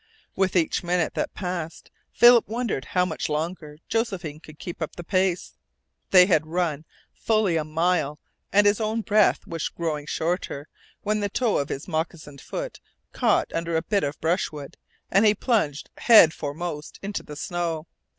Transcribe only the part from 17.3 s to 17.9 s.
snow.